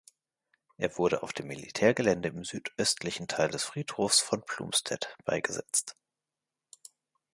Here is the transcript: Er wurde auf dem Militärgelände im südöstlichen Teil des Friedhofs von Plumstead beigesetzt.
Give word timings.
Er 0.77 0.97
wurde 0.97 1.21
auf 1.21 1.31
dem 1.31 1.45
Militärgelände 1.45 2.29
im 2.29 2.43
südöstlichen 2.43 3.27
Teil 3.27 3.49
des 3.49 3.63
Friedhofs 3.65 4.19
von 4.19 4.43
Plumstead 4.43 5.15
beigesetzt. 5.25 5.95